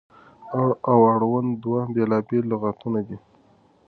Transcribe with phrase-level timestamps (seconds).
[0.59, 3.17] اړه او اړوند دوه بېلابېل لغتونه دي.